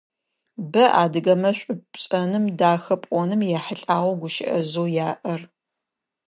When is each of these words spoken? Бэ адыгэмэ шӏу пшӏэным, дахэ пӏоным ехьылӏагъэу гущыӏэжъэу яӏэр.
Бэ 0.71 0.83
адыгэмэ 1.01 1.51
шӏу 1.57 1.75
пшӏэным, 1.91 2.45
дахэ 2.59 2.95
пӏоным 3.03 3.41
ехьылӏагъэу 3.57 4.19
гущыӏэжъэу 4.19 4.93
яӏэр. 5.07 5.41